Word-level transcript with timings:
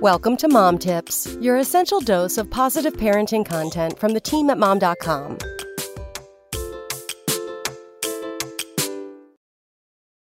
Welcome 0.00 0.36
to 0.36 0.48
Mom 0.48 0.78
Tips, 0.78 1.36
your 1.40 1.56
essential 1.56 1.98
dose 1.98 2.38
of 2.38 2.48
positive 2.48 2.92
parenting 2.92 3.44
content 3.44 3.98
from 3.98 4.12
the 4.12 4.20
team 4.20 4.48
at 4.48 4.56
mom.com. 4.56 5.38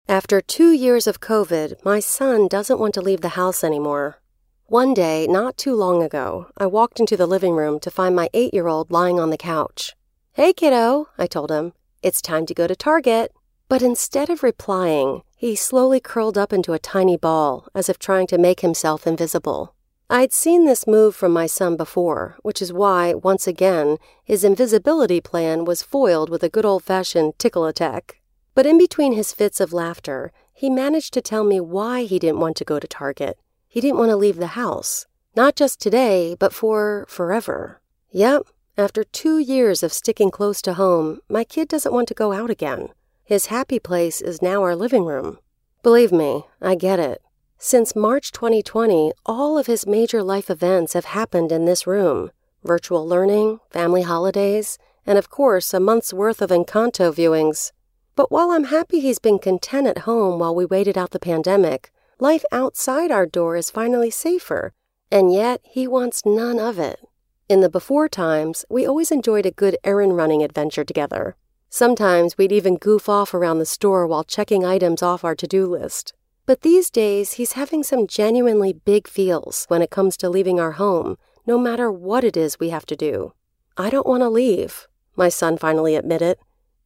After 0.07 0.39
two 0.39 0.71
years 0.71 1.05
of 1.05 1.19
COVID, 1.19 1.83
my 1.83 1.99
son 1.99 2.47
doesn't 2.47 2.79
want 2.79 2.93
to 2.93 3.01
leave 3.01 3.19
the 3.19 3.35
house 3.35 3.61
anymore. 3.61 4.21
One 4.67 4.93
day, 4.93 5.27
not 5.27 5.57
too 5.57 5.75
long 5.75 6.01
ago, 6.01 6.47
I 6.57 6.65
walked 6.65 7.01
into 7.01 7.17
the 7.17 7.27
living 7.27 7.53
room 7.53 7.81
to 7.81 7.91
find 7.91 8.15
my 8.15 8.29
eight 8.33 8.53
year 8.53 8.69
old 8.69 8.89
lying 8.89 9.19
on 9.19 9.31
the 9.31 9.37
couch. 9.37 9.97
Hey, 10.31 10.53
kiddo, 10.53 11.09
I 11.17 11.27
told 11.27 11.51
him. 11.51 11.73
It's 12.01 12.21
time 12.21 12.45
to 12.45 12.53
go 12.53 12.67
to 12.67 12.75
Target. 12.75 13.33
But 13.69 13.81
instead 13.81 14.29
of 14.29 14.43
replying, 14.43 15.23
he 15.35 15.55
slowly 15.55 15.99
curled 15.99 16.37
up 16.37 16.53
into 16.53 16.73
a 16.73 16.79
tiny 16.79 17.17
ball, 17.17 17.67
as 17.75 17.89
if 17.89 17.99
trying 17.99 18.27
to 18.27 18.37
make 18.37 18.61
himself 18.61 19.05
invisible. 19.05 19.73
I'd 20.09 20.31
seen 20.31 20.65
this 20.65 20.87
move 20.87 21.15
from 21.15 21.33
my 21.33 21.47
son 21.47 21.75
before, 21.75 22.37
which 22.41 22.61
is 22.61 22.71
why, 22.71 23.13
once 23.13 23.45
again, 23.45 23.97
his 24.23 24.45
invisibility 24.45 25.19
plan 25.19 25.65
was 25.65 25.83
foiled 25.83 26.29
with 26.29 26.43
a 26.43 26.49
good 26.49 26.65
old 26.65 26.85
fashioned 26.85 27.37
tickle 27.37 27.65
attack. 27.65 28.21
But 28.55 28.65
in 28.65 28.77
between 28.77 29.13
his 29.13 29.33
fits 29.33 29.59
of 29.59 29.73
laughter, 29.73 30.31
he 30.53 30.69
managed 30.69 31.13
to 31.13 31.21
tell 31.21 31.43
me 31.43 31.59
why 31.59 32.03
he 32.03 32.19
didn't 32.19 32.39
want 32.39 32.55
to 32.57 32.65
go 32.65 32.79
to 32.79 32.87
Target. 32.87 33.37
He 33.67 33.81
didn't 33.81 33.97
want 33.97 34.11
to 34.11 34.15
leave 34.15 34.37
the 34.37 34.55
house. 34.55 35.05
Not 35.35 35.57
just 35.57 35.81
today, 35.81 36.35
but 36.39 36.53
for 36.53 37.05
forever. 37.09 37.81
Yep, 38.11 38.43
after 38.77 39.03
two 39.03 39.39
years 39.39 39.83
of 39.83 39.91
sticking 39.91 40.31
close 40.31 40.61
to 40.61 40.75
home, 40.75 41.19
my 41.27 41.43
kid 41.43 41.67
doesn't 41.67 41.93
want 41.93 42.07
to 42.07 42.13
go 42.13 42.31
out 42.31 42.49
again. 42.49 42.89
His 43.27 43.47
happy 43.47 43.77
place 43.77 44.21
is 44.21 44.41
now 44.41 44.63
our 44.63 44.73
living 44.73 45.03
room. 45.03 45.39
Believe 45.83 46.13
me, 46.13 46.45
I 46.61 46.75
get 46.75 46.97
it. 46.97 47.21
Since 47.57 47.93
March 47.93 48.31
2020, 48.31 49.11
all 49.25 49.57
of 49.57 49.67
his 49.67 49.85
major 49.85 50.23
life 50.23 50.49
events 50.49 50.93
have 50.93 51.03
happened 51.03 51.51
in 51.51 51.65
this 51.65 51.85
room 51.85 52.31
virtual 52.63 53.05
learning, 53.05 53.59
family 53.69 54.03
holidays, 54.03 54.77
and 55.05 55.17
of 55.17 55.29
course, 55.29 55.73
a 55.73 55.79
month's 55.81 56.13
worth 56.13 56.41
of 56.41 56.51
Encanto 56.51 57.11
viewings. 57.13 57.73
But 58.15 58.31
while 58.31 58.51
I'm 58.51 58.65
happy 58.65 59.01
he's 59.01 59.19
been 59.19 59.39
content 59.39 59.87
at 59.87 60.05
home 60.09 60.39
while 60.39 60.55
we 60.55 60.63
waited 60.63 60.97
out 60.97 61.11
the 61.11 61.19
pandemic, 61.19 61.91
life 62.19 62.45
outside 62.53 63.11
our 63.11 63.25
door 63.25 63.57
is 63.57 63.69
finally 63.69 64.09
safer, 64.09 64.71
and 65.11 65.33
yet 65.33 65.59
he 65.65 65.85
wants 65.85 66.25
none 66.25 66.61
of 66.61 66.79
it. 66.79 67.01
In 67.49 67.59
the 67.59 67.69
before 67.69 68.07
times, 68.07 68.63
we 68.69 68.85
always 68.85 69.11
enjoyed 69.11 69.45
a 69.45 69.51
good 69.51 69.75
errand 69.83 70.15
running 70.15 70.43
adventure 70.43 70.85
together. 70.85 71.35
Sometimes 71.69 72.37
we'd 72.37 72.51
even 72.51 72.77
goof 72.77 73.09
off 73.09 73.33
around 73.33 73.59
the 73.59 73.65
store 73.65 74.07
while 74.07 74.23
checking 74.23 74.63
items 74.63 75.03
off 75.03 75.23
our 75.23 75.35
to 75.35 75.47
do 75.47 75.65
list. 75.65 76.13
But 76.45 76.61
these 76.61 76.89
days, 76.89 77.33
he's 77.33 77.53
having 77.53 77.83
some 77.83 78.07
genuinely 78.07 78.73
big 78.73 79.07
feels 79.07 79.65
when 79.67 79.81
it 79.81 79.91
comes 79.91 80.15
to 80.17 80.29
leaving 80.29 80.59
our 80.59 80.73
home, 80.73 81.17
no 81.45 81.57
matter 81.57 81.91
what 81.91 82.23
it 82.23 82.37
is 82.37 82.59
we 82.59 82.69
have 82.69 82.85
to 82.85 82.95
do. 82.95 83.33
I 83.75 83.89
don't 83.89 84.07
want 84.07 84.21
to 84.23 84.29
leave, 84.29 84.87
my 85.15 85.29
son 85.29 85.57
finally 85.57 85.95
admitted. 85.95 86.37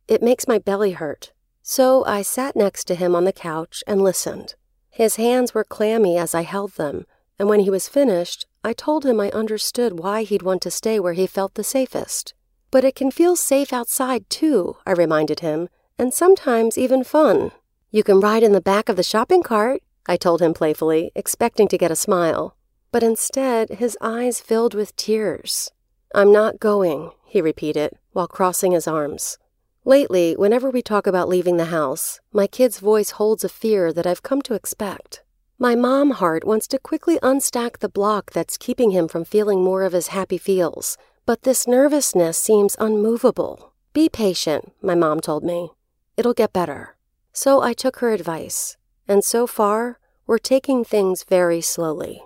It 0.08 0.24
makes 0.24 0.48
my 0.48 0.58
belly 0.58 0.92
hurt. 0.92 1.32
So 1.62 2.04
I 2.06 2.24
sat 2.24 2.56
next 2.56 2.86
to 2.86 2.96
him 2.96 3.16
on 3.16 3.24
the 3.24 3.32
couch 3.32 3.84
and 3.86 4.02
listened. 4.02 4.56
His 4.90 5.16
hands 5.18 5.54
were 5.54 5.64
clammy 5.64 6.18
as 6.18 6.34
I 6.34 6.42
held 6.42 6.72
them, 6.74 7.06
and 7.38 7.48
when 7.48 7.62
he 7.62 7.70
was 7.70 7.88
finished, 7.88 8.48
I 8.64 8.74
told 8.74 9.06
him 9.06 9.20
I 9.20 9.30
understood 9.30 10.00
why 10.00 10.24
he'd 10.24 10.42
want 10.42 10.62
to 10.64 10.72
stay 10.72 11.00
where 11.00 11.14
he 11.14 11.28
felt 11.28 11.54
the 11.54 11.64
safest. 11.64 12.34
But 12.72 12.86
it 12.86 12.96
can 12.96 13.12
feel 13.12 13.36
safe 13.36 13.74
outside, 13.74 14.30
too, 14.30 14.78
I 14.86 14.94
reminded 14.94 15.42
him, 15.42 15.68
and 16.00 16.14
sometimes 16.14 16.78
even 16.78 17.04
fun. 17.04 17.52
You 17.92 18.02
can 18.02 18.22
ride 18.22 18.44
in 18.44 18.54
the 18.54 18.62
back 18.62 18.88
of 18.88 18.96
the 18.96 19.04
shopping 19.04 19.44
cart, 19.44 19.84
I 20.08 20.16
told 20.16 20.42
him 20.42 20.54
playfully, 20.54 21.12
expecting 21.14 21.68
to 21.68 21.78
get 21.78 21.92
a 21.92 21.98
smile. 21.98 22.56
But 22.92 23.04
instead, 23.04 23.70
his 23.70 23.98
eyes 24.00 24.40
filled 24.40 24.74
with 24.74 24.96
tears. 24.96 25.72
I'm 26.16 26.32
not 26.32 26.62
going, 26.62 27.12
he 27.26 27.42
repeated, 27.42 27.92
while 28.14 28.28
crossing 28.28 28.72
his 28.72 28.88
arms. 28.88 29.38
Lately, 29.84 30.36
whenever 30.38 30.70
we 30.70 30.82
talk 30.82 31.06
about 31.08 31.28
leaving 31.28 31.58
the 31.58 31.66
house, 31.66 32.22
my 32.32 32.48
kid's 32.48 32.80
voice 32.80 33.12
holds 33.12 33.44
a 33.44 33.50
fear 33.50 33.92
that 33.92 34.08
I've 34.08 34.24
come 34.24 34.42
to 34.44 34.54
expect. 34.54 35.24
My 35.60 35.76
mom 35.76 36.12
heart 36.12 36.46
wants 36.46 36.68
to 36.70 36.80
quickly 36.80 37.20
unstack 37.22 37.80
the 37.80 37.90
block 37.90 38.32
that's 38.32 38.58
keeping 38.58 38.92
him 38.92 39.08
from 39.08 39.26
feeling 39.26 39.62
more 39.62 39.84
of 39.84 39.94
his 39.94 40.08
happy 40.08 40.38
feels 40.38 40.98
but 41.32 41.44
this 41.44 41.66
nervousness 41.66 42.38
seems 42.38 42.76
unmovable. 42.78 43.72
Be 43.94 44.10
patient, 44.10 44.74
my 44.82 44.96
mom 44.96 45.22
told 45.22 45.46
me. 45.46 45.70
It'll 46.18 46.34
get 46.34 46.52
better. 46.52 46.98
So 47.32 47.62
I 47.62 47.72
took 47.72 48.00
her 48.00 48.12
advice, 48.12 48.76
and 49.08 49.24
so 49.24 49.48
far, 49.48 49.98
we're 50.28 50.40
taking 50.40 50.84
things 50.84 51.24
very 51.24 51.62
slowly. 51.62 52.22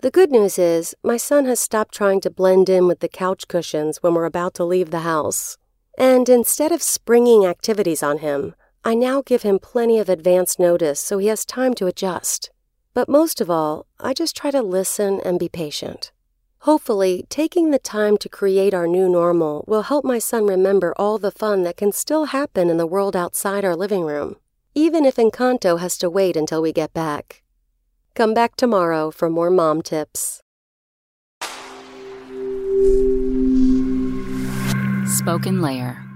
The 0.00 0.10
good 0.10 0.30
news 0.30 0.58
is, 0.58 0.94
my 1.02 1.16
son 1.16 1.46
has 1.46 1.58
stopped 1.58 1.94
trying 1.94 2.20
to 2.20 2.30
blend 2.30 2.68
in 2.68 2.86
with 2.86 3.00
the 3.00 3.08
couch 3.08 3.48
cushions 3.48 4.02
when 4.02 4.12
we're 4.12 4.26
about 4.26 4.52
to 4.56 4.64
leave 4.64 4.90
the 4.90 5.08
house. 5.08 5.56
And 5.96 6.28
instead 6.28 6.70
of 6.70 6.82
springing 6.82 7.46
activities 7.46 8.02
on 8.02 8.18
him, 8.18 8.54
I 8.84 8.94
now 8.94 9.22
give 9.22 9.40
him 9.40 9.58
plenty 9.58 9.98
of 9.98 10.10
advance 10.10 10.58
notice 10.58 11.00
so 11.00 11.16
he 11.16 11.28
has 11.28 11.46
time 11.46 11.72
to 11.76 11.86
adjust. 11.86 12.50
But 12.92 13.08
most 13.08 13.40
of 13.40 13.48
all, 13.48 13.86
I 13.98 14.12
just 14.12 14.36
try 14.36 14.50
to 14.50 14.60
listen 14.60 15.18
and 15.24 15.38
be 15.38 15.48
patient. 15.48 16.12
Hopefully, 16.64 17.24
taking 17.30 17.70
the 17.70 17.78
time 17.78 18.18
to 18.18 18.28
create 18.28 18.74
our 18.74 18.86
new 18.86 19.08
normal 19.08 19.64
will 19.66 19.84
help 19.84 20.04
my 20.04 20.18
son 20.18 20.46
remember 20.46 20.92
all 20.98 21.16
the 21.16 21.30
fun 21.30 21.62
that 21.62 21.78
can 21.78 21.90
still 21.90 22.26
happen 22.26 22.68
in 22.68 22.76
the 22.76 22.86
world 22.86 23.16
outside 23.16 23.64
our 23.64 23.74
living 23.74 24.04
room, 24.04 24.36
even 24.74 25.06
if 25.06 25.16
Encanto 25.16 25.80
has 25.80 25.96
to 25.96 26.10
wait 26.10 26.36
until 26.36 26.60
we 26.60 26.70
get 26.70 26.92
back. 26.92 27.42
Come 28.14 28.34
back 28.34 28.56
tomorrow 28.56 29.10
for 29.10 29.30
more 29.30 29.48
mom 29.48 29.80
tips. 29.80 30.42
Spoken 35.06 35.62
Layer 35.62 36.09